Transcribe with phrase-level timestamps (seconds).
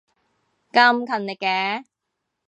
[0.71, 1.83] 咁勤力嘅